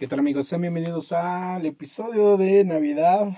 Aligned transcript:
¿Qué 0.00 0.08
tal 0.08 0.20
amigos? 0.20 0.46
Sean 0.46 0.62
bienvenidos 0.62 1.12
al 1.12 1.66
episodio 1.66 2.38
de 2.38 2.64
Navidad. 2.64 3.36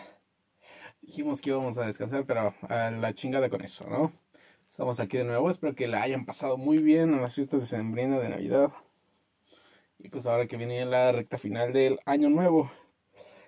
Dijimos 1.01 1.41
que 1.41 1.51
íbamos 1.51 1.77
a 1.77 1.87
descansar, 1.87 2.25
pero 2.25 2.55
a 2.69 2.93
la 2.93 3.15
chingada 3.15 3.51
con 3.51 3.63
eso, 3.63 3.85
¿no? 3.91 4.13
Estamos 4.69 5.01
aquí 5.01 5.17
de 5.17 5.25
nuevo, 5.25 5.51
espero 5.51 5.75
que 5.75 5.89
la 5.89 6.03
hayan 6.03 6.25
pasado 6.25 6.59
muy 6.59 6.79
bien 6.79 7.13
en 7.13 7.21
las 7.21 7.35
fiestas 7.35 7.63
de 7.63 7.67
Sembrina 7.67 8.21
de 8.21 8.29
Navidad. 8.29 8.73
Y 9.99 10.09
pues 10.09 10.25
ahora 10.25 10.47
que 10.47 10.57
viene 10.57 10.85
la 10.85 11.11
recta 11.11 11.37
final 11.37 11.73
del 11.73 11.99
año 12.07 12.31
nuevo, 12.31 12.71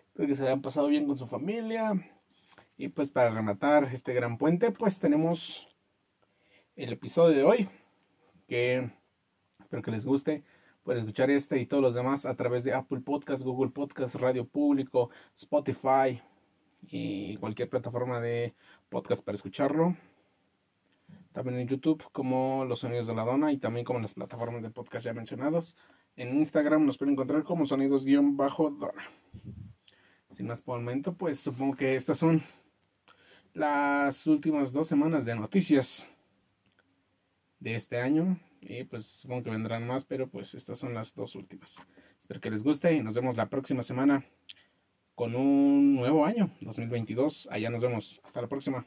espero 0.08 0.26
que 0.26 0.34
se 0.34 0.42
hayan 0.42 0.60
pasado 0.60 0.88
bien 0.88 1.06
con 1.06 1.16
su 1.16 1.28
familia. 1.28 1.92
Y 2.76 2.88
pues 2.88 3.10
para 3.10 3.30
rematar 3.30 3.84
este 3.92 4.12
gran 4.12 4.38
puente, 4.38 4.72
pues 4.72 4.98
tenemos 4.98 5.68
el 6.74 6.92
episodio 6.92 7.36
de 7.36 7.44
hoy, 7.44 7.68
que 8.48 8.90
espero 9.60 9.82
que 9.82 9.92
les 9.92 10.04
guste. 10.04 10.42
Pueden 10.84 11.00
escuchar 11.00 11.30
este 11.30 11.58
y 11.58 11.64
todos 11.64 11.82
los 11.82 11.94
demás 11.94 12.26
a 12.26 12.36
través 12.36 12.62
de 12.62 12.74
Apple 12.74 13.00
Podcast, 13.00 13.40
Google 13.42 13.70
Podcast, 13.70 14.16
Radio 14.16 14.46
Público, 14.46 15.08
Spotify 15.34 16.20
y 16.82 17.38
cualquier 17.38 17.70
plataforma 17.70 18.20
de 18.20 18.54
podcast 18.90 19.24
para 19.24 19.34
escucharlo. 19.34 19.96
También 21.32 21.58
en 21.58 21.68
YouTube 21.68 22.04
como 22.12 22.66
Los 22.66 22.80
Sonidos 22.80 23.06
de 23.06 23.14
la 23.14 23.24
Dona 23.24 23.50
y 23.50 23.56
también 23.56 23.86
como 23.86 23.98
las 23.98 24.12
plataformas 24.12 24.62
de 24.62 24.68
podcast 24.68 25.06
ya 25.06 25.14
mencionados. 25.14 25.74
En 26.16 26.36
Instagram 26.36 26.84
nos 26.84 26.98
pueden 26.98 27.14
encontrar 27.14 27.44
como 27.44 27.64
Sonidos-Dona. 27.64 29.04
Sin 30.28 30.46
más 30.46 30.60
por 30.60 30.78
el 30.78 30.84
momento, 30.84 31.14
pues 31.14 31.40
supongo 31.40 31.76
que 31.76 31.96
estas 31.96 32.18
son 32.18 32.42
las 33.54 34.26
últimas 34.26 34.70
dos 34.70 34.86
semanas 34.86 35.24
de 35.24 35.34
noticias 35.34 36.10
de 37.58 37.74
este 37.74 38.02
año. 38.02 38.38
Y 38.66 38.84
pues 38.84 39.06
supongo 39.06 39.44
que 39.44 39.50
vendrán 39.50 39.86
más, 39.86 40.04
pero 40.04 40.28
pues 40.28 40.54
estas 40.54 40.78
son 40.78 40.94
las 40.94 41.14
dos 41.14 41.34
últimas. 41.34 41.82
Espero 42.18 42.40
que 42.40 42.50
les 42.50 42.62
guste 42.62 42.94
y 42.94 43.02
nos 43.02 43.14
vemos 43.14 43.36
la 43.36 43.48
próxima 43.48 43.82
semana 43.82 44.24
con 45.14 45.36
un 45.36 45.94
nuevo 45.94 46.24
año, 46.24 46.50
2022. 46.60 47.48
Allá 47.50 47.70
nos 47.70 47.82
vemos. 47.82 48.20
Hasta 48.24 48.40
la 48.40 48.48
próxima. 48.48 48.86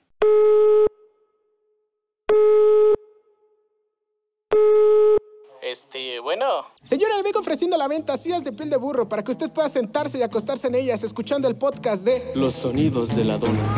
Este, 5.61 6.19
bueno. 6.21 6.45
Señora, 6.81 7.17
le 7.17 7.23
vengo 7.23 7.39
ofreciendo 7.39 7.77
la 7.77 7.87
venta 7.87 8.17
sillas 8.17 8.43
de 8.43 8.53
piel 8.53 8.69
de 8.69 8.77
burro 8.77 9.07
para 9.07 9.23
que 9.23 9.31
usted 9.31 9.51
pueda 9.51 9.69
sentarse 9.69 10.17
y 10.17 10.23
acostarse 10.23 10.67
en 10.67 10.75
ellas 10.75 11.03
escuchando 11.03 11.47
el 11.47 11.55
podcast 11.55 12.05
de 12.05 12.31
Los 12.35 12.55
sonidos 12.55 13.15
de 13.15 13.25
la 13.25 13.37
dona. 13.37 13.75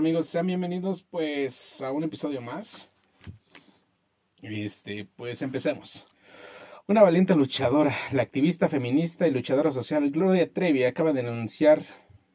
Amigos? 0.00 0.28
Sean 0.28 0.46
bienvenidos 0.46 1.02
pues 1.02 1.82
a 1.82 1.92
un 1.92 2.02
episodio 2.04 2.40
más. 2.40 2.88
Este, 4.40 5.06
pues 5.14 5.42
empecemos. 5.42 6.06
Una 6.88 7.02
valiente 7.02 7.34
luchadora, 7.34 7.94
la 8.10 8.22
activista 8.22 8.70
feminista 8.70 9.28
y 9.28 9.30
luchadora 9.30 9.72
social 9.72 10.10
Gloria 10.10 10.50
Trevi 10.50 10.84
acaba 10.84 11.12
de 11.12 11.22
denunciar, 11.22 11.82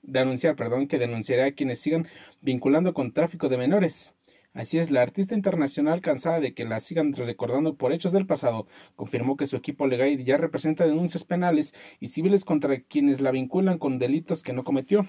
de 0.04 0.20
anunciar 0.20 0.56
perdón, 0.56 0.88
que 0.88 1.00
denunciará 1.00 1.46
a 1.46 1.52
quienes 1.54 1.80
sigan 1.80 2.08
vinculando 2.40 2.94
con 2.94 3.14
tráfico 3.14 3.50
de 3.50 3.58
menores. 3.58 4.14
Así 4.54 4.78
es, 4.78 4.92
la 4.92 5.02
artista 5.02 5.34
internacional, 5.34 6.02
cansada 6.02 6.40
de 6.40 6.54
que 6.54 6.66
la 6.66 6.80
sigan 6.80 7.14
recordando 7.14 7.78
por 7.78 7.94
hechos 7.94 8.12
del 8.12 8.28
pasado, 8.28 8.68
confirmó 8.96 9.38
que 9.38 9.48
su 9.48 9.56
equipo 9.56 9.88
legal 9.88 10.24
ya 10.24 10.38
representa 10.38 10.86
denuncias 10.86 11.24
penales 11.24 11.74
y 12.00 12.10
civiles 12.10 12.46
contra 12.46 12.80
quienes 12.80 13.22
la 13.22 13.32
vinculan 13.32 13.80
con 13.80 13.98
delitos 13.98 14.44
que 14.44 14.54
no 14.54 14.64
cometió. 14.64 15.08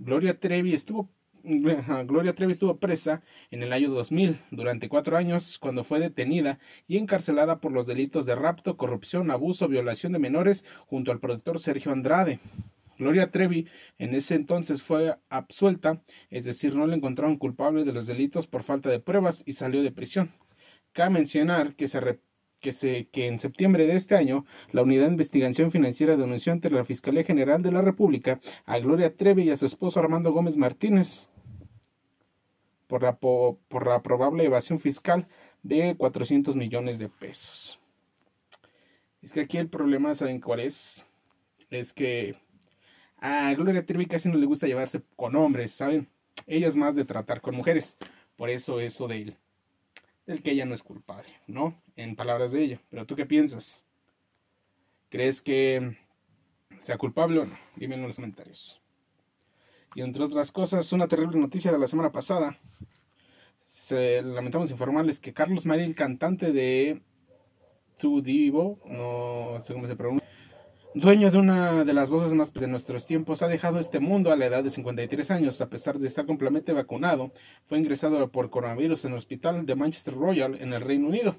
Gloria 0.00 0.38
Trevi 0.38 0.74
estuvo 0.74 1.08
Gloria 1.48 2.34
Trevi 2.34 2.52
estuvo 2.52 2.76
presa 2.76 3.22
en 3.50 3.62
el 3.62 3.72
año 3.72 3.88
2000 3.90 4.38
durante 4.50 4.90
cuatro 4.90 5.16
años 5.16 5.58
cuando 5.58 5.82
fue 5.82 5.98
detenida 5.98 6.58
y 6.86 6.98
encarcelada 6.98 7.60
por 7.60 7.72
los 7.72 7.86
delitos 7.86 8.26
de 8.26 8.34
rapto, 8.34 8.76
corrupción, 8.76 9.30
abuso, 9.30 9.66
violación 9.66 10.12
de 10.12 10.18
menores 10.18 10.62
junto 10.86 11.10
al 11.10 11.20
productor 11.20 11.58
Sergio 11.58 11.90
Andrade. 11.90 12.40
Gloria 12.98 13.30
Trevi 13.30 13.66
en 13.96 14.14
ese 14.14 14.34
entonces 14.34 14.82
fue 14.82 15.16
absuelta, 15.30 16.02
es 16.28 16.44
decir, 16.44 16.74
no 16.74 16.86
le 16.86 16.96
encontraron 16.96 17.38
culpable 17.38 17.84
de 17.84 17.94
los 17.94 18.06
delitos 18.06 18.46
por 18.46 18.62
falta 18.62 18.90
de 18.90 19.00
pruebas 19.00 19.42
y 19.46 19.54
salió 19.54 19.82
de 19.82 19.92
prisión. 19.92 20.32
Cabe 20.92 21.10
mencionar 21.10 21.76
que 21.76 21.88
se 21.88 22.20
que, 22.60 22.72
se, 22.72 23.08
que 23.08 23.26
en 23.26 23.38
septiembre 23.38 23.86
de 23.86 23.94
este 23.94 24.16
año 24.16 24.44
la 24.72 24.82
Unidad 24.82 25.04
de 25.04 25.12
Investigación 25.12 25.70
Financiera 25.70 26.16
denunció 26.16 26.52
ante 26.52 26.70
la 26.70 26.84
Fiscalía 26.84 27.24
General 27.24 27.62
de 27.62 27.72
la 27.72 27.80
República 27.80 28.40
a 28.66 28.78
Gloria 28.80 29.16
Trevi 29.16 29.44
y 29.44 29.50
a 29.50 29.56
su 29.56 29.64
esposo 29.64 30.00
Armando 30.00 30.32
Gómez 30.32 30.56
Martínez 30.56 31.28
por 32.88 33.02
la, 33.02 33.16
por 33.16 33.86
la 33.86 34.02
probable 34.02 34.44
evasión 34.44 34.80
fiscal 34.80 35.28
de 35.62 35.94
400 35.96 36.56
millones 36.56 36.98
de 36.98 37.08
pesos. 37.08 37.78
Es 39.22 39.32
que 39.32 39.40
aquí 39.40 39.58
el 39.58 39.68
problema, 39.68 40.14
¿saben 40.14 40.40
cuál 40.40 40.60
es? 40.60 41.06
Es 41.70 41.92
que 41.92 42.34
a 43.18 43.52
Gloria 43.54 43.84
Trevi 43.84 44.06
casi 44.06 44.28
no 44.28 44.36
le 44.36 44.46
gusta 44.46 44.66
llevarse 44.66 45.02
con 45.16 45.36
hombres, 45.36 45.72
¿saben? 45.72 46.08
Ella 46.46 46.68
es 46.68 46.76
más 46.76 46.94
de 46.94 47.04
tratar 47.04 47.40
con 47.40 47.56
mujeres. 47.56 47.96
Por 48.36 48.48
eso 48.50 48.80
eso 48.80 49.08
de 49.08 49.22
él. 49.22 49.36
Del 50.26 50.42
que 50.42 50.52
ella 50.52 50.64
no 50.64 50.74
es 50.74 50.82
culpable, 50.82 51.30
¿no? 51.46 51.80
En 51.96 52.16
palabras 52.16 52.52
de 52.52 52.62
ella. 52.62 52.80
Pero 52.90 53.06
tú 53.06 53.16
qué 53.16 53.26
piensas? 53.26 53.84
¿Crees 55.10 55.42
que 55.42 55.96
sea 56.78 56.96
culpable 56.96 57.40
o 57.40 57.46
no? 57.46 57.58
Dímelo 57.76 58.02
en 58.02 58.08
los 58.08 58.16
comentarios. 58.16 58.80
Y 59.98 60.02
entre 60.02 60.22
otras 60.22 60.52
cosas, 60.52 60.92
una 60.92 61.08
terrible 61.08 61.40
noticia 61.40 61.72
de 61.72 61.78
la 61.80 61.88
semana 61.88 62.12
pasada. 62.12 62.56
Se, 63.66 64.22
lamentamos 64.22 64.70
informarles 64.70 65.18
que 65.18 65.32
Carlos 65.32 65.66
María, 65.66 65.86
el 65.86 65.96
cantante 65.96 66.52
de 66.52 67.02
Tu 67.98 68.22
Divo, 68.22 68.78
no 68.86 69.60
sé 69.64 69.72
cómo 69.74 69.88
se 69.88 69.96
pronuncia, 69.96 70.24
dueño 70.94 71.32
de 71.32 71.38
una 71.38 71.84
de 71.84 71.94
las 71.94 72.10
voces 72.10 72.32
más 72.32 72.54
de 72.54 72.68
nuestros 72.68 73.06
tiempos, 73.06 73.42
ha 73.42 73.48
dejado 73.48 73.80
este 73.80 73.98
mundo 73.98 74.30
a 74.30 74.36
la 74.36 74.46
edad 74.46 74.62
de 74.62 74.70
53 74.70 75.32
años, 75.32 75.60
a 75.60 75.68
pesar 75.68 75.98
de 75.98 76.06
estar 76.06 76.26
completamente 76.26 76.72
vacunado. 76.72 77.32
Fue 77.66 77.76
ingresado 77.76 78.30
por 78.30 78.50
coronavirus 78.50 79.04
en 79.04 79.10
el 79.10 79.18
hospital 79.18 79.66
de 79.66 79.74
Manchester 79.74 80.14
Royal, 80.14 80.54
en 80.60 80.74
el 80.74 80.80
Reino 80.80 81.08
Unido. 81.08 81.34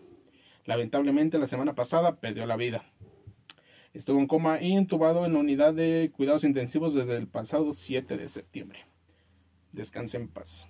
Lamentablemente, 0.65 1.39
la 1.39 1.47
semana 1.47 1.75
pasada 1.75 2.17
perdió 2.17 2.45
la 2.45 2.57
vida. 2.57 2.83
Estuvo 3.93 4.19
en 4.19 4.27
coma 4.27 4.61
y 4.61 4.73
entubado 4.73 5.25
en 5.25 5.33
la 5.33 5.39
unidad 5.39 5.73
de 5.73 6.11
cuidados 6.15 6.43
intensivos 6.43 6.93
desde 6.93 7.17
el 7.17 7.27
pasado 7.27 7.73
7 7.73 8.17
de 8.17 8.27
septiembre. 8.27 8.85
Descanse 9.71 10.17
en 10.17 10.27
paz. 10.27 10.67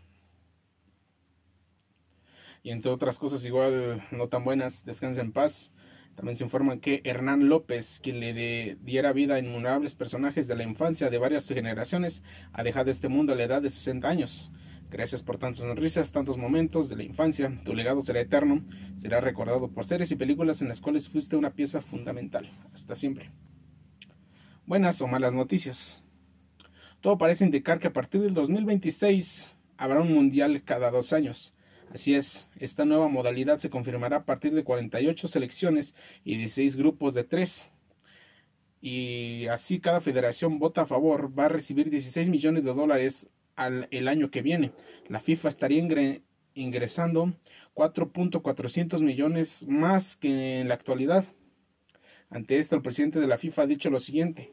Y 2.64 2.72
entre 2.72 2.92
otras 2.92 3.20
cosas 3.20 3.46
igual 3.46 4.06
no 4.12 4.28
tan 4.28 4.44
buenas, 4.44 4.86
descanse 4.86 5.22
en 5.22 5.32
paz. 5.32 5.72
También 6.16 6.36
se 6.36 6.44
informa 6.44 6.80
que 6.80 7.02
Hernán 7.06 7.48
López, 7.48 8.00
quien 8.02 8.20
le 8.20 8.76
diera 8.82 9.14
vida 9.14 9.36
a 9.36 9.40
innumerables 9.40 9.96
personajes 9.96 10.48
de 10.48 10.56
la 10.56 10.64
infancia 10.64 11.10
de 11.10 11.18
varias 11.18 11.48
generaciones, 11.48 12.24
ha 12.52 12.64
dejado 12.64 12.92
este 12.92 13.08
mundo 13.08 13.34
a 13.34 13.36
la 13.36 13.44
edad 13.44 13.62
de 13.62 13.70
60 13.70 14.10
años. 14.10 14.52
Gracias 14.90 15.22
por 15.22 15.38
tantas 15.38 15.60
sonrisas, 15.60 16.12
tantos 16.12 16.38
momentos 16.38 16.90
de 16.90 16.96
la 16.96 17.04
infancia. 17.04 17.56
Tu 17.64 17.76
legado 17.76 18.02
será 18.02 18.22
eterno. 18.22 18.66
Será 18.98 19.22
recordado 19.22 19.70
por 19.70 19.86
series 19.86 20.12
y 20.12 20.16
películas 20.16 20.64
en 20.64 20.68
las 20.68 20.82
cuales 20.82 21.08
fuiste 21.08 21.36
una 21.36 21.54
pieza 21.54 21.82
fundamental. 21.82 22.50
Hasta 22.74 22.96
siempre. 22.96 23.30
Buenas 24.66 25.00
o 25.02 25.08
malas 25.08 25.34
noticias. 25.34 26.02
Todo 27.02 27.20
parece 27.20 27.46
indicar 27.46 27.80
que 27.80 27.88
a 27.88 27.94
partir 27.94 28.22
del 28.22 28.34
2026 28.34 29.56
habrá 29.78 30.02
un 30.02 30.12
mundial 30.12 30.64
cada 30.64 30.90
dos 30.90 31.14
años. 31.14 31.54
Así 31.94 32.16
es, 32.16 32.48
esta 32.58 32.84
nueva 32.84 33.08
modalidad 33.08 33.60
se 33.60 33.70
confirmará 33.70 34.18
a 34.18 34.26
partir 34.26 34.54
de 34.54 34.64
48 34.64 35.28
selecciones 35.28 35.96
y 36.24 36.36
16 36.38 36.76
grupos 36.76 37.14
de 37.14 37.24
3. 37.24 37.72
Y 38.82 39.48
así 39.48 39.80
cada 39.80 40.02
federación 40.02 40.60
vota 40.60 40.82
a 40.82 40.86
favor, 40.86 41.38
va 41.38 41.46
a 41.46 41.50
recibir 41.50 41.90
16 41.90 42.30
millones 42.30 42.64
de 42.64 42.74
dólares 42.74 43.30
al, 43.60 43.88
el 43.92 44.08
año 44.08 44.32
que 44.32 44.42
viene. 44.42 44.72
La 45.08 45.20
FIFA 45.20 45.50
estaría 45.50 45.80
ingre, 45.80 46.24
ingresando 46.54 47.34
4.400 47.76 49.02
millones 49.02 49.66
más 49.68 50.16
que 50.16 50.62
en 50.62 50.68
la 50.68 50.74
actualidad. 50.74 51.26
Ante 52.30 52.60
esto, 52.60 52.76
el 52.76 52.82
presidente 52.82 53.20
de 53.20 53.28
la 53.28 53.38
FIFA 53.38 53.64
ha 53.64 53.68
dicho 53.68 53.90
lo 53.90 54.00
siguiente. 54.00 54.52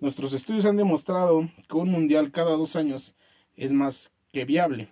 Nuestros 0.00 0.32
estudios 0.32 0.64
han 0.64 0.76
demostrado 0.76 1.48
que 1.68 1.76
un 1.76 1.90
mundial 1.90 2.30
cada 2.30 2.52
dos 2.52 2.76
años 2.76 3.16
es 3.56 3.72
más 3.72 4.12
que 4.32 4.44
viable. 4.44 4.88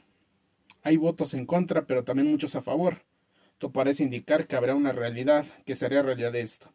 Hay 0.82 0.96
votos 0.96 1.34
en 1.34 1.46
contra, 1.46 1.86
pero 1.86 2.04
también 2.04 2.30
muchos 2.30 2.54
a 2.56 2.62
favor. 2.62 3.04
Esto 3.52 3.72
parece 3.72 4.02
indicar 4.02 4.46
que 4.46 4.56
habrá 4.56 4.74
una 4.74 4.92
realidad, 4.92 5.46
que 5.64 5.74
sería 5.74 6.02
realidad 6.02 6.32
de 6.32 6.42
esto. 6.42 6.72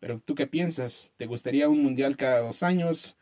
Pero 0.00 0.20
tú 0.20 0.34
qué 0.34 0.46
piensas? 0.46 1.12
¿Te 1.16 1.26
gustaría 1.26 1.68
un 1.68 1.82
mundial 1.82 2.16
cada 2.16 2.40
dos 2.40 2.62
años? 2.62 3.16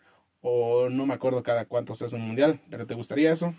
O 0.49 0.89
no 0.89 1.07
me 1.07 1.15
acuerdo 1.15 1.43
cada 1.43 1.65
cuánto 1.65 1.97
se 1.97 2.05
hace 2.05 2.15
un 2.15 2.23
mundial, 2.23 2.61
pero 2.71 2.87
¿te 2.87 2.95
gustaría 2.95 3.33
eso? 3.33 3.53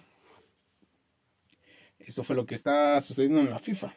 Eso 1.99 2.23
fue 2.23 2.33
lo 2.33 2.45
que 2.45 2.55
está 2.55 3.01
sucediendo 3.01 3.41
en 3.41 3.49
la 3.49 3.59
FIFA. 3.59 3.93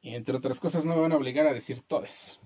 Y 0.00 0.14
entre 0.14 0.34
otras 0.34 0.58
cosas 0.60 0.86
no 0.86 0.94
me 0.94 1.02
van 1.02 1.12
a 1.12 1.16
obligar 1.16 1.46
a 1.46 1.52
decir 1.52 1.82
todes. 1.82 2.40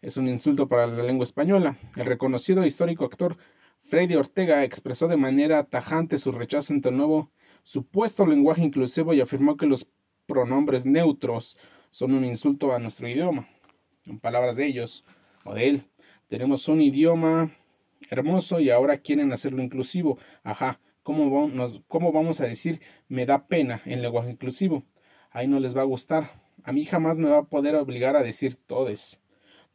Es 0.00 0.16
un 0.16 0.28
insulto 0.28 0.66
para 0.66 0.86
la 0.86 1.02
lengua 1.02 1.24
española. 1.24 1.76
El 1.94 2.06
reconocido 2.06 2.64
histórico 2.64 3.04
actor 3.04 3.36
Freddy 3.82 4.14
Ortega 4.14 4.64
expresó 4.64 5.06
de 5.06 5.18
manera 5.18 5.64
tajante 5.64 6.16
su 6.16 6.32
rechazo 6.32 6.72
ante 6.72 6.88
el 6.88 6.96
nuevo 6.96 7.30
supuesto 7.64 8.24
lenguaje 8.24 8.62
inclusivo 8.62 9.12
y 9.12 9.20
afirmó 9.20 9.58
que 9.58 9.66
los 9.66 9.86
pronombres 10.24 10.86
neutros 10.86 11.58
son 11.90 12.14
un 12.14 12.24
insulto 12.24 12.72
a 12.72 12.78
nuestro 12.78 13.06
idioma. 13.06 13.46
En 14.06 14.20
palabras 14.20 14.56
de 14.56 14.64
ellos 14.64 15.04
o 15.44 15.52
de 15.52 15.68
él, 15.68 15.90
tenemos 16.28 16.68
un 16.68 16.80
idioma 16.80 17.57
hermoso 18.10 18.60
y 18.60 18.70
ahora 18.70 18.98
quieren 18.98 19.32
hacerlo 19.32 19.62
inclusivo. 19.62 20.18
Ajá, 20.42 20.80
¿cómo, 21.02 21.30
vamos, 21.30 21.82
cómo 21.88 22.12
vamos 22.12 22.40
a 22.40 22.46
decir 22.46 22.80
me 23.08 23.26
da 23.26 23.46
pena 23.46 23.82
en 23.84 24.02
lenguaje 24.02 24.30
inclusivo? 24.30 24.84
Ahí 25.30 25.46
no 25.46 25.60
les 25.60 25.76
va 25.76 25.82
a 25.82 25.84
gustar. 25.84 26.42
A 26.64 26.72
mí 26.72 26.84
jamás 26.84 27.18
me 27.18 27.28
va 27.28 27.38
a 27.38 27.44
poder 27.44 27.76
obligar 27.76 28.16
a 28.16 28.22
decir 28.22 28.56
todes. 28.66 29.20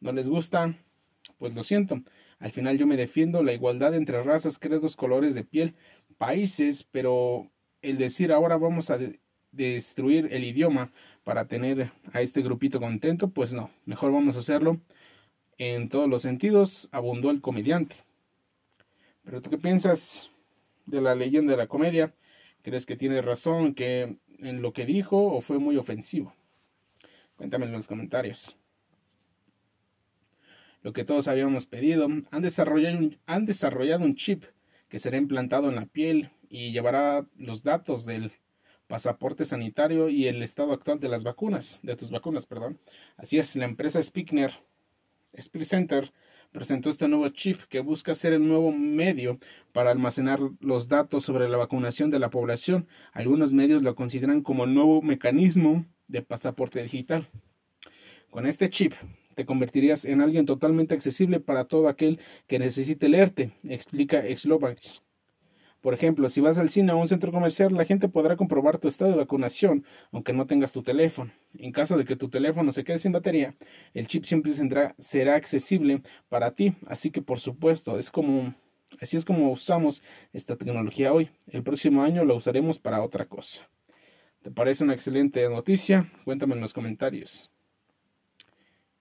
¿No 0.00 0.12
les 0.12 0.28
gusta? 0.28 0.76
Pues 1.38 1.54
lo 1.54 1.62
siento. 1.62 2.02
Al 2.38 2.52
final 2.52 2.76
yo 2.78 2.86
me 2.86 2.96
defiendo 2.96 3.42
la 3.42 3.52
igualdad 3.52 3.94
entre 3.94 4.22
razas, 4.22 4.58
credos, 4.58 4.96
colores 4.96 5.34
de 5.34 5.44
piel, 5.44 5.74
países, 6.18 6.84
pero 6.84 7.50
el 7.80 7.98
decir 7.98 8.32
ahora 8.32 8.56
vamos 8.56 8.90
a 8.90 8.98
destruir 9.52 10.28
el 10.30 10.44
idioma 10.44 10.92
para 11.22 11.46
tener 11.46 11.92
a 12.12 12.20
este 12.20 12.42
grupito 12.42 12.80
contento, 12.80 13.28
pues 13.28 13.54
no, 13.54 13.70
mejor 13.86 14.12
vamos 14.12 14.36
a 14.36 14.40
hacerlo 14.40 14.80
en 15.58 15.88
todos 15.88 16.08
los 16.08 16.22
sentidos, 16.22 16.88
abundó 16.92 17.30
el 17.30 17.40
comediante. 17.40 17.96
Pero 19.24 19.42
tú 19.42 19.50
qué 19.50 19.58
piensas 19.58 20.30
de 20.86 21.00
la 21.00 21.14
leyenda 21.14 21.52
de 21.52 21.58
la 21.58 21.66
comedia? 21.66 22.14
¿Crees 22.62 22.86
que 22.86 22.96
tiene 22.96 23.22
razón 23.22 23.74
que 23.74 24.16
en 24.38 24.62
lo 24.62 24.72
que 24.72 24.86
dijo 24.86 25.32
o 25.32 25.40
fue 25.40 25.58
muy 25.58 25.76
ofensivo? 25.76 26.34
Cuéntame 27.36 27.66
en 27.66 27.72
los 27.72 27.86
comentarios 27.86 28.56
lo 30.84 30.92
que 30.92 31.04
todos 31.04 31.26
habíamos 31.26 31.66
pedido. 31.66 32.06
Han 32.30 32.42
desarrollado, 32.42 34.04
un, 34.04 34.14
chip 34.14 34.44
que 34.88 35.00
será 35.00 35.16
implantado 35.16 35.68
en 35.70 35.74
la 35.74 35.86
piel 35.86 36.30
y 36.48 36.70
llevará 36.72 37.26
los 37.36 37.64
datos 37.64 38.04
del 38.04 38.32
pasaporte 38.86 39.46
sanitario 39.46 40.10
y 40.10 40.28
el 40.28 40.42
estado 40.42 40.72
actual 40.72 41.00
de 41.00 41.08
las 41.08 41.24
vacunas, 41.24 41.80
de 41.82 41.96
tus 41.96 42.10
vacunas, 42.10 42.44
perdón. 42.44 42.78
Así 43.16 43.38
es, 43.38 43.56
la 43.56 43.64
empresa 43.64 44.00
Spickner, 44.00 44.52
Center, 45.62 46.12
presentó 46.54 46.88
este 46.88 47.08
nuevo 47.08 47.28
chip 47.30 47.62
que 47.68 47.80
busca 47.80 48.14
ser 48.14 48.32
el 48.32 48.46
nuevo 48.46 48.70
medio 48.70 49.40
para 49.72 49.90
almacenar 49.90 50.38
los 50.60 50.86
datos 50.86 51.24
sobre 51.24 51.48
la 51.48 51.56
vacunación 51.56 52.12
de 52.12 52.20
la 52.20 52.30
población. 52.30 52.86
Algunos 53.12 53.52
medios 53.52 53.82
lo 53.82 53.96
consideran 53.96 54.40
como 54.40 54.64
nuevo 54.64 55.02
mecanismo 55.02 55.84
de 56.06 56.22
pasaporte 56.22 56.80
digital. 56.80 57.28
Con 58.30 58.46
este 58.46 58.70
chip 58.70 58.92
te 59.34 59.44
convertirías 59.44 60.04
en 60.04 60.20
alguien 60.20 60.46
totalmente 60.46 60.94
accesible 60.94 61.40
para 61.40 61.64
todo 61.64 61.88
aquel 61.88 62.20
que 62.46 62.60
necesite 62.60 63.08
leerte, 63.08 63.50
explica 63.64 64.24
Exlovax. 64.24 65.02
Por 65.84 65.92
ejemplo, 65.92 66.30
si 66.30 66.40
vas 66.40 66.56
al 66.56 66.70
cine 66.70 66.92
o 66.92 66.94
a 66.94 66.98
un 66.98 67.08
centro 67.08 67.30
comercial, 67.30 67.74
la 67.74 67.84
gente 67.84 68.08
podrá 68.08 68.36
comprobar 68.36 68.78
tu 68.78 68.88
estado 68.88 69.10
de 69.10 69.18
vacunación, 69.18 69.84
aunque 70.12 70.32
no 70.32 70.46
tengas 70.46 70.72
tu 70.72 70.82
teléfono. 70.82 71.30
En 71.58 71.72
caso 71.72 71.98
de 71.98 72.06
que 72.06 72.16
tu 72.16 72.30
teléfono 72.30 72.72
se 72.72 72.84
quede 72.84 72.98
sin 72.98 73.12
batería, 73.12 73.54
el 73.92 74.08
chip 74.08 74.24
siempre 74.24 74.54
será 74.54 75.34
accesible 75.34 76.00
para 76.30 76.52
ti. 76.52 76.74
Así 76.86 77.10
que, 77.10 77.20
por 77.20 77.38
supuesto, 77.38 77.98
es 77.98 78.10
como, 78.10 78.54
así 78.98 79.18
es 79.18 79.26
como 79.26 79.52
usamos 79.52 80.02
esta 80.32 80.56
tecnología 80.56 81.12
hoy. 81.12 81.28
El 81.48 81.62
próximo 81.62 82.02
año 82.02 82.24
la 82.24 82.32
usaremos 82.32 82.78
para 82.78 83.02
otra 83.02 83.26
cosa. 83.26 83.68
¿Te 84.40 84.50
parece 84.50 84.84
una 84.84 84.94
excelente 84.94 85.46
noticia? 85.50 86.10
Cuéntame 86.24 86.54
en 86.54 86.62
los 86.62 86.72
comentarios. 86.72 87.50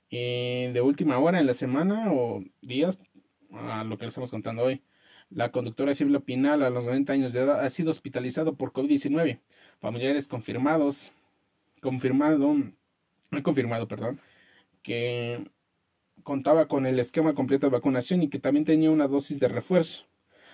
Eh, 0.10 0.70
de 0.74 0.82
última 0.82 1.18
hora 1.18 1.40
en 1.40 1.48
la 1.48 1.54
semana 1.54 2.12
o 2.12 2.44
días, 2.62 3.00
a 3.54 3.86
lo 3.86 3.98
que 3.98 4.04
le 4.04 4.10
estamos 4.10 4.32
contando 4.32 4.64
hoy. 4.64 4.84
La 5.34 5.52
conductora 5.52 5.96
Silvia 5.96 6.20
Pinal, 6.20 6.62
a 6.62 6.70
los 6.70 6.86
90 6.86 7.12
años 7.12 7.34
de 7.34 7.40
edad, 7.40 7.66
ha 7.66 7.70
sido 7.72 7.90
hospitalizado 7.90 8.56
por 8.56 8.72
COVID-19. 8.72 9.40
Familiares 9.80 10.28
confirmados, 10.28 11.12
confirmado, 11.82 12.56
confirmado, 13.42 13.88
perdón, 13.88 14.22
que 14.84 15.50
contaba 16.22 16.68
con 16.68 16.86
el 16.86 17.00
esquema 17.00 17.34
completo 17.34 17.66
de 17.66 17.72
vacunación 17.72 18.22
y 18.22 18.30
que 18.30 18.38
también 18.38 18.64
tenía 18.64 18.92
una 18.92 19.08
dosis 19.08 19.40
de 19.40 19.48
refuerzo. 19.48 20.06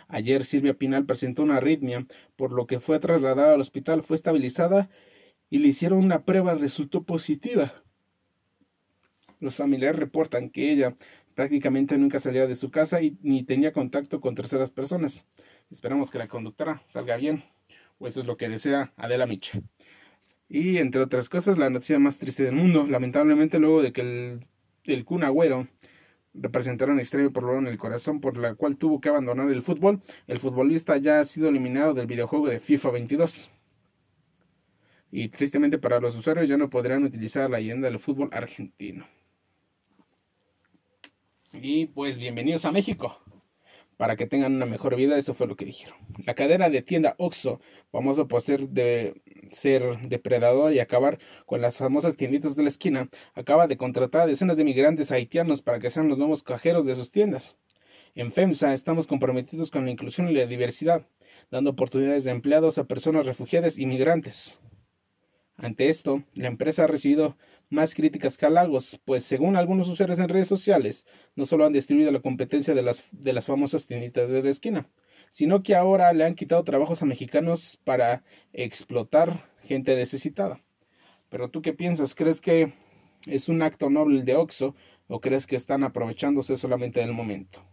Ayer 0.08 0.46
Silvia 0.46 0.74
Pinal 0.74 1.06
presentó 1.06 1.44
una 1.44 1.58
arritmia, 1.58 2.08
por 2.38 2.54
lo 2.54 2.66
que 2.66 2.80
fue 2.80 3.00
trasladada 3.00 3.56
al 3.56 3.62
hospital, 3.62 4.02
fue 4.04 4.16
estabilizada 4.16 4.90
y 5.50 5.58
le 5.60 5.68
hicieron 5.68 6.00
una 6.00 6.24
prueba, 6.24 6.56
resultó 6.56 7.04
positiva. 7.04 7.74
Los 9.42 9.56
familiares 9.56 10.00
reportan 10.00 10.50
que 10.50 10.72
ella 10.72 10.96
prácticamente 11.40 11.98
nunca 11.98 12.20
salía 12.20 12.48
de 12.48 12.56
su 12.58 12.70
casa 12.70 13.02
y 13.02 13.18
ni 13.22 13.44
tenía 13.44 13.72
contacto 13.72 14.20
con 14.20 14.36
terceras 14.36 14.72
personas. 14.72 15.26
Esperamos 15.72 16.12
que 16.12 16.18
la 16.18 16.28
conductora 16.28 16.84
salga 16.86 17.16
bien, 17.16 17.46
o 17.98 18.08
eso 18.08 18.20
es 18.20 18.28
lo 18.28 18.36
que 18.36 18.50
desea 18.50 18.92
Adela 18.98 19.26
Micha. 19.26 19.62
Y 20.50 20.80
entre 20.80 21.00
otras 21.00 21.30
cosas, 21.30 21.58
la 21.58 21.70
noticia 21.70 21.98
más 21.98 22.18
triste 22.18 22.44
del 22.44 22.56
mundo, 22.56 22.88
lamentablemente 22.88 23.58
luego 23.58 23.82
de 23.82 23.94
que 23.94 24.02
el, 24.02 24.48
el 24.84 25.06
Kun 25.06 25.24
Agüero 25.24 25.70
representara 26.34 26.92
un 26.92 27.00
extremo 27.00 27.32
problema 27.32 27.62
en 27.62 27.68
el 27.68 27.78
corazón 27.78 28.20
por 28.20 28.36
la 28.36 28.56
cual 28.56 28.76
tuvo 28.76 29.00
que 29.00 29.08
abandonar 29.08 29.50
el 29.50 29.62
fútbol, 29.62 30.02
el 30.28 30.40
futbolista 30.40 30.98
ya 30.98 31.22
ha 31.22 31.24
sido 31.24 31.48
eliminado 31.48 31.94
del 31.94 32.08
videojuego 32.08 32.50
de 32.50 32.60
FIFA 32.60 32.92
22. 32.92 33.50
Y 35.10 35.30
tristemente 35.30 35.78
para 35.78 36.02
los 36.02 36.18
usuarios 36.18 36.50
ya 36.50 36.58
no 36.58 36.70
podrán 36.70 37.06
utilizar 37.06 37.50
la 37.50 37.60
leyenda 37.60 37.90
del 37.90 38.00
fútbol 38.00 38.28
argentino. 38.34 39.08
Y 41.52 41.88
pues 41.88 42.20
bienvenidos 42.20 42.66
a 42.66 42.72
México. 42.72 43.20
Para 43.98 44.16
que 44.16 44.28
tengan 44.28 44.56
una 44.56 44.68
mejor 44.68 44.96
vida, 44.96 45.18
eso 45.18 45.34
fue 45.34 45.48
lo 45.48 45.56
que 45.56 45.66
dijeron. 45.66 45.98
La 46.24 46.36
cadena 46.36 46.70
de 46.70 46.84
tienda 46.84 47.16
Oxxo, 47.18 47.60
famoso 47.92 48.28
por 48.28 48.42
ser, 48.42 48.70
de, 48.70 49.22
ser 49.50 50.00
depredador 50.08 50.74
y 50.74 50.80
acabar 50.80 51.18
con 51.48 51.60
las 51.60 51.78
famosas 51.78 52.16
tienditas 52.16 52.56
de 52.56 52.64
la 52.64 52.70
esquina, 52.70 53.10
acaba 53.34 53.68
de 53.68 53.78
contratar 53.78 54.22
a 54.22 54.28
decenas 54.28 54.58
de 54.58 54.64
migrantes 54.64 55.12
haitianos 55.12 55.62
para 55.64 55.80
que 55.80 55.90
sean 55.90 56.08
los 56.08 56.20
nuevos 56.20 56.44
cajeros 56.44 56.86
de 56.86 56.96
sus 56.96 57.12
tiendas. 57.12 57.58
En 58.14 58.32
FEMSA 58.32 58.74
estamos 58.74 59.08
comprometidos 59.08 59.72
con 59.72 59.86
la 59.86 59.92
inclusión 59.92 60.30
y 60.30 60.34
la 60.34 60.46
diversidad, 60.46 61.08
dando 61.50 61.72
oportunidades 61.72 62.24
de 62.24 62.32
empleados 62.32 62.78
a 62.78 62.86
personas 62.86 63.26
refugiadas 63.26 63.80
y 63.80 63.88
migrantes. 63.88 64.62
Ante 65.58 65.90
esto, 65.90 66.24
la 66.36 66.48
empresa 66.48 66.86
ha 66.86 66.88
recibido 66.88 67.36
más 67.70 67.94
críticas 67.94 68.38
que 68.38 68.46
halagos, 68.46 69.00
pues 69.06 69.24
según 69.24 69.56
algunos 69.56 69.88
usuarios 69.88 70.20
en 70.20 70.30
redes 70.30 70.48
sociales, 70.48 71.06
no 71.36 71.46
solo 71.46 71.66
han 71.66 71.74
destruido 71.74 72.12
la 72.12 72.20
competencia 72.20 72.74
de 72.74 72.82
las, 72.82 73.04
de 73.12 73.34
las 73.34 73.46
famosas 73.46 73.88
tienditas 73.88 74.30
de 74.30 74.44
la 74.44 74.50
esquina, 74.50 74.90
sino 75.30 75.62
que 75.62 75.76
ahora 75.76 76.12
le 76.14 76.26
han 76.26 76.36
quitado 76.36 76.64
trabajos 76.64 77.02
a 77.02 77.06
mexicanos 77.06 77.80
para 77.84 78.24
explotar 78.54 79.50
gente 79.64 79.96
necesitada. 79.96 80.64
Pero 81.30 81.50
tú 81.50 81.62
qué 81.62 81.74
piensas? 81.74 82.16
¿Crees 82.16 82.42
que 82.42 82.74
es 83.28 83.50
un 83.50 83.62
acto 83.62 83.90
noble 83.90 84.24
de 84.24 84.36
Oxo 84.36 84.76
o 85.08 85.22
crees 85.22 85.46
que 85.46 85.56
están 85.56 85.84
aprovechándose 85.84 86.58
solamente 86.58 87.00
del 87.00 87.14
momento? 87.14 87.64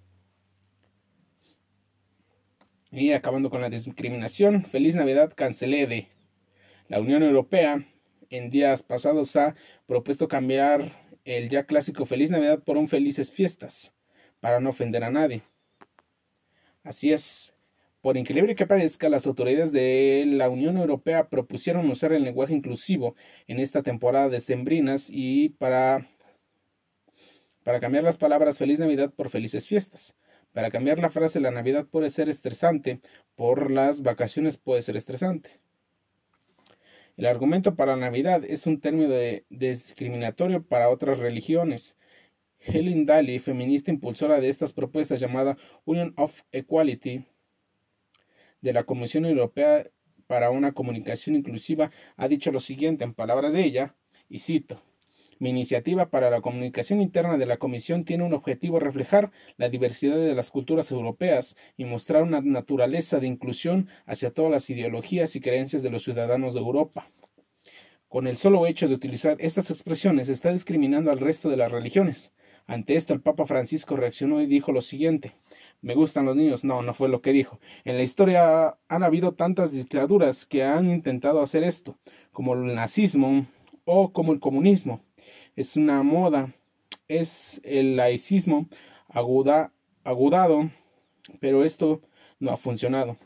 Y 2.90 3.12
acabando 3.12 3.50
con 3.50 3.60
la 3.60 3.70
discriminación, 3.70 4.64
feliz 4.66 4.94
Navidad 4.94 5.32
cancelé 5.34 5.86
de 5.86 6.08
la 6.88 7.00
Unión 7.00 7.22
Europea 7.22 7.84
en 8.30 8.50
días 8.50 8.82
pasados 8.82 9.36
ha 9.36 9.54
propuesto 9.86 10.28
cambiar 10.28 10.92
el 11.24 11.48
ya 11.48 11.64
clásico 11.64 12.06
Feliz 12.06 12.30
Navidad 12.30 12.62
por 12.62 12.76
un 12.76 12.88
Felices 12.88 13.30
Fiestas, 13.30 13.94
para 14.40 14.60
no 14.60 14.70
ofender 14.70 15.04
a 15.04 15.10
nadie. 15.10 15.42
Así 16.84 17.12
es, 17.12 17.56
por 18.06 18.16
increíble 18.16 18.54
que 18.54 18.68
parezca, 18.68 19.08
las 19.08 19.26
autoridades 19.26 19.72
de 19.72 20.24
la 20.28 20.48
Unión 20.48 20.76
Europea 20.76 21.28
propusieron 21.28 21.90
usar 21.90 22.12
el 22.12 22.22
lenguaje 22.22 22.54
inclusivo 22.54 23.16
en 23.48 23.58
esta 23.58 23.82
temporada 23.82 24.28
de 24.28 24.38
sembrinas 24.38 25.08
y 25.10 25.48
para, 25.48 26.06
para 27.64 27.80
cambiar 27.80 28.04
las 28.04 28.16
palabras 28.16 28.58
Feliz 28.58 28.78
Navidad 28.78 29.12
por 29.12 29.28
Felices 29.28 29.66
Fiestas. 29.66 30.14
Para 30.52 30.70
cambiar 30.70 31.00
la 31.00 31.10
frase 31.10 31.40
La 31.40 31.50
Navidad 31.50 31.86
puede 31.86 32.08
ser 32.08 32.28
estresante, 32.28 33.00
por 33.34 33.72
las 33.72 34.02
vacaciones 34.02 34.56
puede 34.56 34.82
ser 34.82 34.96
estresante. 34.96 35.60
El 37.16 37.24
argumento 37.24 37.76
para 37.76 37.96
Navidad 37.96 38.44
es 38.44 38.66
un 38.66 38.78
término 38.78 39.14
discriminatorio 39.48 40.62
para 40.62 40.90
otras 40.90 41.18
religiones. 41.18 41.96
Helen 42.58 43.06
Daly, 43.06 43.38
feminista 43.38 43.90
impulsora 43.90 44.38
de 44.38 44.50
estas 44.50 44.74
propuestas 44.74 45.18
llamada 45.18 45.56
Union 45.86 46.12
of 46.16 46.42
Equality 46.52 47.24
de 48.60 48.72
la 48.72 48.84
Comisión 48.84 49.24
Europea 49.24 49.90
para 50.26 50.50
una 50.50 50.72
Comunicación 50.72 51.36
Inclusiva, 51.36 51.90
ha 52.16 52.28
dicho 52.28 52.52
lo 52.52 52.60
siguiente 52.60 53.04
en 53.04 53.14
palabras 53.14 53.54
de 53.54 53.64
ella, 53.64 53.94
y 54.28 54.40
cito, 54.40 54.82
mi 55.38 55.50
iniciativa 55.50 56.10
para 56.10 56.30
la 56.30 56.40
comunicación 56.40 57.00
interna 57.00 57.36
de 57.38 57.46
la 57.46 57.56
Comisión 57.56 58.04
tiene 58.04 58.24
un 58.24 58.34
objetivo 58.34 58.78
reflejar 58.80 59.30
la 59.56 59.68
diversidad 59.68 60.16
de 60.16 60.34
las 60.34 60.50
culturas 60.50 60.90
europeas 60.90 61.56
y 61.76 61.84
mostrar 61.84 62.22
una 62.22 62.40
naturaleza 62.40 63.20
de 63.20 63.26
inclusión 63.26 63.88
hacia 64.06 64.32
todas 64.32 64.50
las 64.50 64.70
ideologías 64.70 65.36
y 65.36 65.40
creencias 65.40 65.82
de 65.82 65.90
los 65.90 66.04
ciudadanos 66.04 66.54
de 66.54 66.60
Europa. 66.60 67.10
Con 68.08 68.26
el 68.26 68.36
solo 68.36 68.66
hecho 68.66 68.88
de 68.88 68.94
utilizar 68.94 69.36
estas 69.40 69.70
expresiones 69.70 70.28
está 70.28 70.52
discriminando 70.52 71.10
al 71.10 71.18
resto 71.18 71.48
de 71.50 71.56
las 71.56 71.72
religiones. 71.72 72.32
Ante 72.66 72.96
esto 72.96 73.14
el 73.14 73.20
Papa 73.20 73.46
Francisco 73.46 73.96
reaccionó 73.96 74.40
y 74.40 74.46
dijo 74.46 74.72
lo 74.72 74.82
siguiente 74.82 75.34
me 75.86 75.94
gustan 75.94 76.26
los 76.26 76.36
niños. 76.36 76.64
No, 76.64 76.82
no 76.82 76.94
fue 76.94 77.08
lo 77.08 77.22
que 77.22 77.32
dijo. 77.32 77.60
En 77.84 77.96
la 77.96 78.02
historia 78.02 78.76
han 78.88 79.02
habido 79.02 79.34
tantas 79.34 79.72
dictaduras 79.72 80.46
que 80.46 80.64
han 80.64 80.90
intentado 80.90 81.40
hacer 81.40 81.62
esto, 81.64 81.96
como 82.32 82.54
el 82.54 82.74
nazismo 82.74 83.46
o 83.84 84.12
como 84.12 84.32
el 84.32 84.40
comunismo. 84.40 85.00
Es 85.56 85.76
una 85.76 86.02
moda, 86.02 86.54
es 87.08 87.60
el 87.64 87.96
laicismo 87.96 88.68
aguda, 89.08 89.72
agudado, 90.04 90.70
pero 91.40 91.64
esto 91.64 92.02
no 92.38 92.50
ha 92.50 92.56
funcionado. 92.56 93.16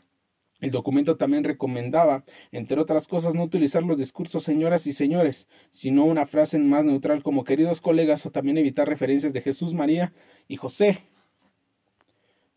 El 0.61 0.71
documento 0.71 1.17
también 1.17 1.43
recomendaba, 1.43 2.23
entre 2.51 2.79
otras 2.79 3.07
cosas, 3.07 3.33
no 3.33 3.43
utilizar 3.43 3.83
los 3.83 3.97
discursos 3.97 4.43
señoras 4.43 4.85
y 4.87 4.93
señores, 4.93 5.49
sino 5.71 6.05
una 6.05 6.25
frase 6.25 6.59
más 6.59 6.85
neutral 6.85 7.23
como 7.23 7.43
queridos 7.43 7.81
colegas 7.81 8.25
o 8.25 8.31
también 8.31 8.59
evitar 8.59 8.87
referencias 8.87 9.33
de 9.33 9.41
Jesús, 9.41 9.73
María 9.73 10.13
y 10.47 10.57
José. 10.57 10.99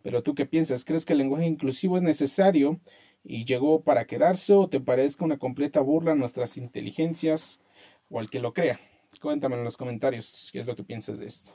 Pero 0.02 0.22
tú 0.22 0.34
qué 0.34 0.44
piensas? 0.44 0.84
¿Crees 0.84 1.06
que 1.06 1.14
el 1.14 1.18
lenguaje 1.18 1.46
inclusivo 1.46 1.96
es 1.96 2.02
necesario 2.02 2.78
y 3.24 3.46
llegó 3.46 3.80
para 3.80 4.06
quedarse 4.06 4.52
o 4.52 4.68
te 4.68 4.80
parezca 4.80 5.24
una 5.24 5.38
completa 5.38 5.80
burla 5.80 6.12
a 6.12 6.14
nuestras 6.14 6.58
inteligencias 6.58 7.62
o 8.10 8.20
al 8.20 8.28
que 8.28 8.38
lo 8.38 8.52
crea? 8.52 8.78
Cuéntame 9.20 9.56
en 9.56 9.64
los 9.64 9.76
comentarios 9.76 10.50
qué 10.52 10.60
es 10.60 10.66
lo 10.66 10.76
que 10.76 10.84
piensas 10.84 11.18
de 11.18 11.26
esto. 11.26 11.52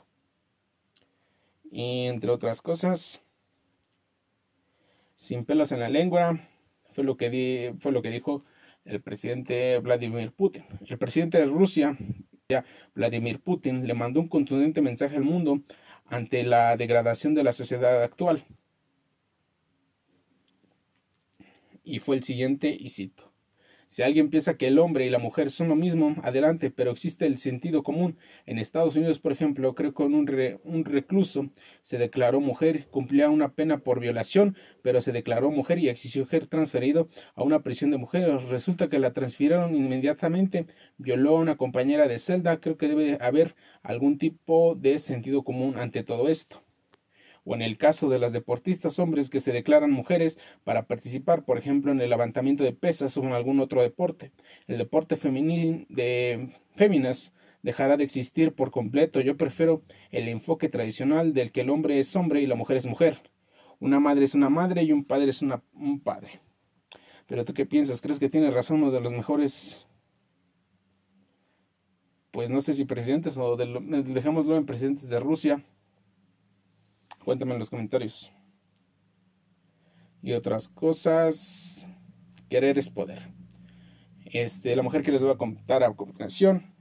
Y 1.70 2.06
entre 2.06 2.30
otras 2.30 2.62
cosas, 2.62 3.22
sin 5.14 5.44
pelos 5.44 5.70
en 5.72 5.80
la 5.80 5.88
lengua, 5.88 6.40
fue 6.94 7.04
lo 7.04 7.16
que, 7.16 7.74
fue 7.78 7.92
lo 7.92 8.02
que 8.02 8.10
dijo 8.10 8.44
el 8.84 9.00
presidente 9.00 9.78
Vladimir 9.78 10.32
Putin. 10.32 10.64
El 10.86 10.98
presidente 10.98 11.38
de 11.38 11.46
Rusia, 11.46 11.96
Vladimir 12.94 13.40
Putin, 13.40 13.86
le 13.86 13.94
mandó 13.94 14.20
un 14.20 14.28
contundente 14.28 14.80
mensaje 14.80 15.16
al 15.16 15.24
mundo 15.24 15.60
ante 16.06 16.42
la 16.42 16.76
degradación 16.76 17.34
de 17.34 17.44
la 17.44 17.52
sociedad 17.52 18.02
actual. 18.02 18.44
Y 21.84 22.00
fue 22.00 22.16
el 22.16 22.24
siguiente, 22.24 22.76
y 22.78 22.90
cito. 22.90 23.29
Si 23.90 24.02
alguien 24.02 24.30
piensa 24.30 24.56
que 24.56 24.68
el 24.68 24.78
hombre 24.78 25.04
y 25.04 25.10
la 25.10 25.18
mujer 25.18 25.50
son 25.50 25.66
lo 25.66 25.74
mismo, 25.74 26.14
adelante, 26.22 26.70
pero 26.70 26.92
existe 26.92 27.26
el 27.26 27.38
sentido 27.38 27.82
común. 27.82 28.18
En 28.46 28.60
Estados 28.60 28.94
Unidos, 28.94 29.18
por 29.18 29.32
ejemplo, 29.32 29.74
creo 29.74 29.94
que 29.94 30.04
un, 30.04 30.14
un 30.62 30.84
recluso 30.84 31.50
se 31.82 31.98
declaró 31.98 32.40
mujer, 32.40 32.86
cumplía 32.92 33.28
una 33.30 33.52
pena 33.52 33.78
por 33.78 33.98
violación, 33.98 34.56
pero 34.82 35.00
se 35.00 35.10
declaró 35.10 35.50
mujer 35.50 35.80
y 35.80 35.88
exigió 35.88 36.24
ser 36.28 36.46
transferido 36.46 37.08
a 37.34 37.42
una 37.42 37.64
prisión 37.64 37.90
de 37.90 37.98
mujeres. 37.98 38.44
Resulta 38.44 38.88
que 38.88 39.00
la 39.00 39.12
transfirieron 39.12 39.74
inmediatamente, 39.74 40.68
violó 40.96 41.38
a 41.38 41.40
una 41.40 41.56
compañera 41.56 42.06
de 42.06 42.20
celda. 42.20 42.60
Creo 42.60 42.76
que 42.76 42.86
debe 42.86 43.18
haber 43.20 43.56
algún 43.82 44.18
tipo 44.18 44.76
de 44.76 45.00
sentido 45.00 45.42
común 45.42 45.74
ante 45.76 46.04
todo 46.04 46.28
esto 46.28 46.62
o 47.50 47.54
en 47.56 47.62
el 47.62 47.78
caso 47.78 48.08
de 48.08 48.20
las 48.20 48.32
deportistas 48.32 49.00
hombres 49.00 49.28
que 49.28 49.40
se 49.40 49.50
declaran 49.50 49.90
mujeres 49.90 50.38
para 50.62 50.86
participar, 50.86 51.44
por 51.44 51.58
ejemplo, 51.58 51.90
en 51.90 52.00
el 52.00 52.08
levantamiento 52.08 52.62
de 52.62 52.72
pesas 52.72 53.16
o 53.16 53.24
en 53.24 53.32
algún 53.32 53.58
otro 53.58 53.82
deporte. 53.82 54.30
El 54.68 54.78
deporte 54.78 55.16
femenino 55.16 55.84
de 55.88 56.54
féminas 56.76 57.32
dejará 57.64 57.96
de 57.96 58.04
existir 58.04 58.52
por 58.54 58.70
completo. 58.70 59.20
Yo 59.20 59.36
prefiero 59.36 59.82
el 60.12 60.28
enfoque 60.28 60.68
tradicional 60.68 61.34
del 61.34 61.50
que 61.50 61.62
el 61.62 61.70
hombre 61.70 61.98
es 61.98 62.14
hombre 62.14 62.40
y 62.40 62.46
la 62.46 62.54
mujer 62.54 62.76
es 62.76 62.86
mujer. 62.86 63.20
Una 63.80 63.98
madre 63.98 64.26
es 64.26 64.36
una 64.36 64.48
madre 64.48 64.84
y 64.84 64.92
un 64.92 65.04
padre 65.04 65.30
es 65.30 65.42
un 65.42 66.00
padre. 66.04 66.40
Pero 67.26 67.44
tú 67.44 67.52
qué 67.52 67.66
piensas? 67.66 68.00
¿Crees 68.00 68.20
que 68.20 68.30
tiene 68.30 68.52
razón 68.52 68.80
uno 68.80 68.92
de 68.92 69.00
los 69.00 69.10
mejores 69.10 69.88
pues 72.30 72.48
no 72.48 72.60
sé 72.60 72.74
si 72.74 72.84
presidentes 72.84 73.36
o 73.38 73.56
dejémoslo 73.56 74.56
en 74.56 74.66
presidentes 74.66 75.08
de 75.08 75.18
Rusia 75.18 75.64
Cuéntame 77.30 77.52
en 77.52 77.60
los 77.60 77.70
comentarios. 77.70 78.32
Y 80.20 80.32
otras 80.32 80.68
cosas. 80.68 81.86
Querer 82.48 82.76
es 82.76 82.90
poder. 82.90 83.30
Este, 84.24 84.74
la 84.74 84.82
mujer 84.82 85.04
que 85.04 85.12
les 85.12 85.22
voy 85.22 85.30
a 85.30 85.36
contar 85.36 85.84
a 85.84 85.94
continuación 85.94 86.74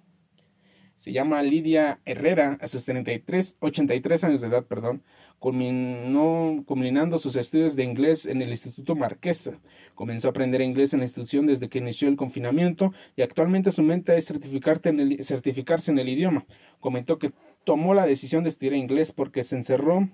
se 0.95 1.11
llama 1.11 1.43
Lidia 1.43 2.01
Herrera, 2.03 2.57
a 2.61 2.65
sus 2.65 2.83
33, 2.85 3.57
83 3.59 4.23
años 4.23 4.41
de 4.41 4.47
edad, 4.47 4.65
perdón, 4.65 5.03
culminó, 5.37 6.63
culminando 6.65 7.19
sus 7.19 7.35
estudios 7.35 7.75
de 7.75 7.83
inglés 7.83 8.25
en 8.25 8.41
el 8.41 8.49
Instituto 8.49 8.95
Marquesa. 8.95 9.59
Comenzó 9.93 10.29
a 10.29 10.31
aprender 10.31 10.61
inglés 10.61 10.93
en 10.93 11.01
la 11.01 11.05
institución 11.05 11.45
desde 11.45 11.69
que 11.69 11.77
inició 11.77 12.07
el 12.07 12.17
confinamiento 12.17 12.91
y 13.15 13.21
actualmente 13.21 13.69
su 13.69 13.83
meta 13.83 14.15
es 14.15 14.25
certificarse 14.25 14.89
en 15.91 15.99
el 15.99 16.09
idioma. 16.09 16.47
Comentó 16.79 17.19
que 17.19 17.33
tomó 17.65 17.93
la 17.93 18.07
decisión 18.07 18.43
de 18.43 18.49
estudiar 18.49 18.73
inglés 18.73 19.13
porque 19.13 19.43
se 19.43 19.55
encerró 19.55 20.09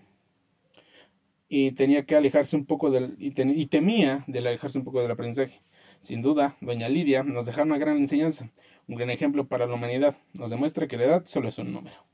y 1.48 1.72
tenía 1.72 2.06
que 2.06 2.16
alejarse 2.16 2.56
un 2.56 2.66
poco 2.66 2.92
del 2.92 3.16
y, 3.20 3.32
temía 3.68 4.24
del 4.28 4.48
alejarse 4.48 4.78
un 4.80 4.84
poco 4.84 5.02
del 5.02 5.12
aprendizaje. 5.12 5.62
Sin 6.02 6.22
duda, 6.22 6.58
doña 6.62 6.90
Lidia 6.90 7.24
nos 7.24 7.46
deja 7.46 7.64
una 7.64 7.78
gran 7.78 7.98
enseñanza, 7.98 8.52
un 8.88 8.96
gran 8.96 9.10
ejemplo 9.10 9.48
para 9.48 9.66
la 9.66 9.74
humanidad. 9.74 10.18
Nos 10.34 10.52
demuestra 10.52 10.88
que 10.88 10.98
la 10.98 11.06
edad 11.06 11.25
solo 11.25 11.50
es 11.50 11.58
un 11.58 11.74
número. 11.74 12.06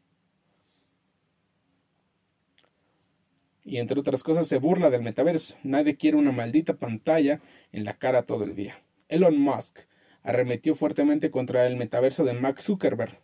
Y 3.63 3.77
entre 3.77 3.99
otras 3.99 4.23
cosas 4.23 4.47
se 4.47 4.57
burla 4.57 4.89
del 4.89 5.03
metaverso. 5.03 5.57
Nadie 5.63 5.95
quiere 5.95 6.17
una 6.17 6.31
maldita 6.31 6.77
pantalla 6.77 7.41
en 7.71 7.85
la 7.85 7.93
cara 7.97 8.23
todo 8.23 8.43
el 8.43 8.55
día. 8.55 8.81
Elon 9.07 9.39
Musk 9.39 9.79
arremetió 10.23 10.75
fuertemente 10.75 11.31
contra 11.31 11.67
el 11.67 11.77
metaverso 11.77 12.23
de 12.23 12.33
Mark 12.33 12.61
Zuckerberg 12.61 13.19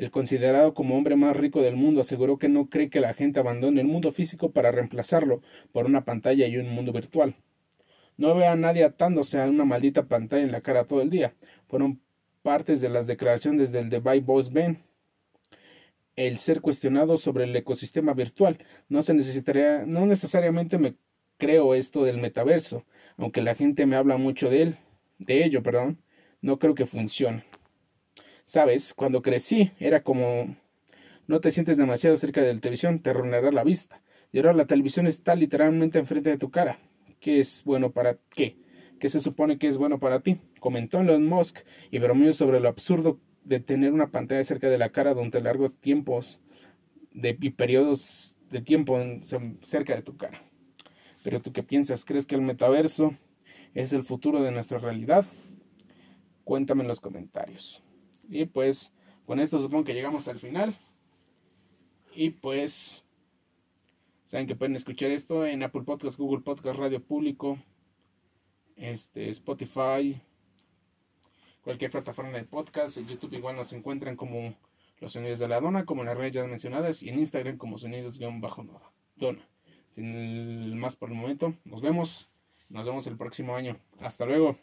el 0.00 0.10
considerado 0.10 0.72
como 0.72 0.96
hombre 0.96 1.14
más 1.14 1.36
rico 1.36 1.60
del 1.60 1.76
mundo 1.76 2.00
aseguró 2.00 2.38
que 2.38 2.48
no 2.48 2.70
cree 2.70 2.88
que 2.88 3.00
la 3.00 3.12
gente 3.12 3.38
abandone 3.38 3.82
el 3.82 3.86
mundo 3.86 4.12
físico 4.12 4.50
para 4.50 4.70
reemplazarlo 4.70 5.42
por 5.72 5.84
una 5.84 6.06
pantalla 6.06 6.46
y 6.46 6.56
un 6.56 6.70
mundo 6.70 6.90
virtual. 6.90 7.36
No 8.16 8.34
ve 8.34 8.46
a 8.46 8.56
nadie 8.56 8.82
atándose 8.82 9.38
a 9.38 9.44
una 9.44 9.66
maldita 9.66 10.08
pantalla 10.08 10.42
en 10.42 10.52
la 10.52 10.62
cara 10.62 10.86
todo 10.86 11.02
el 11.02 11.10
día. 11.10 11.34
Fueron 11.68 12.00
partes 12.40 12.80
de 12.80 12.88
las 12.88 13.06
declaraciones 13.06 13.72
del 13.72 13.90
Dubai 13.90 14.20
Boss 14.20 14.50
Ben. 14.54 14.82
El 16.16 16.38
ser 16.38 16.62
cuestionado 16.62 17.18
sobre 17.18 17.44
el 17.44 17.54
ecosistema 17.54 18.14
virtual. 18.14 18.56
No 18.88 19.02
se 19.02 19.12
necesitaría, 19.12 19.84
no 19.84 20.06
necesariamente 20.06 20.78
me 20.78 20.94
creo 21.36 21.74
esto 21.74 22.04
del 22.04 22.16
metaverso, 22.16 22.86
aunque 23.18 23.42
la 23.42 23.54
gente 23.54 23.84
me 23.84 23.96
habla 23.96 24.16
mucho 24.16 24.48
de 24.48 24.62
él, 24.62 24.78
de 25.18 25.44
ello, 25.44 25.62
perdón, 25.62 26.00
no 26.40 26.58
creo 26.58 26.74
que 26.74 26.86
funcione. 26.86 27.44
Sabes, 28.50 28.94
cuando 28.94 29.22
crecí 29.22 29.70
era 29.78 30.02
como 30.02 30.56
no 31.28 31.40
te 31.40 31.52
sientes 31.52 31.76
demasiado 31.76 32.18
cerca 32.18 32.42
de 32.42 32.52
la 32.52 32.58
televisión, 32.58 32.98
te 32.98 33.10
arruinará 33.10 33.52
la 33.52 33.62
vista. 33.62 34.02
Y 34.32 34.38
ahora 34.38 34.52
la 34.54 34.66
televisión 34.66 35.06
está 35.06 35.36
literalmente 35.36 36.00
enfrente 36.00 36.30
de 36.30 36.36
tu 36.36 36.50
cara. 36.50 36.80
¿Qué 37.20 37.38
es 37.38 37.62
bueno 37.62 37.92
para 37.92 38.18
qué? 38.28 38.56
¿Qué 38.98 39.08
se 39.08 39.20
supone 39.20 39.56
que 39.56 39.68
es 39.68 39.76
bueno 39.76 40.00
para 40.00 40.18
ti? 40.18 40.40
Comentó 40.58 41.00
Elon 41.00 41.26
Musk 41.26 41.58
y 41.92 42.00
bromeó 42.00 42.32
sobre 42.32 42.58
lo 42.58 42.68
absurdo 42.68 43.20
de 43.44 43.60
tener 43.60 43.92
una 43.92 44.10
pantalla 44.10 44.42
cerca 44.42 44.68
de 44.68 44.78
la 44.78 44.88
cara 44.88 45.14
durante 45.14 45.40
largos 45.40 45.72
tiempos 45.80 46.40
de, 47.12 47.38
y 47.40 47.50
periodos 47.50 48.36
de 48.50 48.62
tiempo 48.62 48.98
cerca 49.62 49.94
de 49.94 50.02
tu 50.02 50.16
cara. 50.16 50.42
Pero 51.22 51.40
tú 51.40 51.52
qué 51.52 51.62
piensas? 51.62 52.04
¿Crees 52.04 52.26
que 52.26 52.34
el 52.34 52.42
metaverso 52.42 53.14
es 53.74 53.92
el 53.92 54.02
futuro 54.02 54.42
de 54.42 54.50
nuestra 54.50 54.78
realidad? 54.78 55.24
Cuéntame 56.42 56.82
en 56.82 56.88
los 56.88 57.00
comentarios. 57.00 57.84
Y 58.30 58.46
pues 58.46 58.94
con 59.26 59.40
esto 59.40 59.60
supongo 59.60 59.84
que 59.84 59.94
llegamos 59.94 60.28
al 60.28 60.38
final. 60.38 60.78
Y 62.14 62.30
pues 62.30 63.04
saben 64.24 64.46
que 64.46 64.56
pueden 64.56 64.76
escuchar 64.76 65.10
esto 65.10 65.44
en 65.44 65.62
Apple 65.62 65.82
Podcast, 65.82 66.16
Google 66.16 66.42
Podcast, 66.42 66.78
Radio 66.78 67.02
Público, 67.02 67.58
este, 68.76 69.28
Spotify, 69.30 70.20
cualquier 71.62 71.90
plataforma 71.90 72.38
de 72.38 72.44
podcast. 72.44 72.98
En 72.98 73.08
YouTube 73.08 73.34
igual 73.34 73.56
nos 73.56 73.72
encuentran 73.72 74.16
como 74.16 74.54
Los 75.00 75.12
Sonidos 75.12 75.40
de 75.40 75.48
la 75.48 75.60
Dona, 75.60 75.84
como 75.84 76.02
en 76.02 76.06
las 76.06 76.16
redes 76.16 76.34
ya 76.34 76.46
mencionadas, 76.46 77.02
y 77.02 77.08
en 77.08 77.18
Instagram 77.18 77.58
como 77.58 77.78
Sonidos-Dona. 77.78 79.48
Sin 79.90 80.78
más 80.78 80.94
por 80.94 81.10
el 81.10 81.16
momento, 81.16 81.54
nos 81.64 81.80
vemos. 81.80 82.30
Nos 82.68 82.86
vemos 82.86 83.06
el 83.08 83.16
próximo 83.16 83.56
año. 83.56 83.80
Hasta 83.98 84.24
luego. 84.24 84.56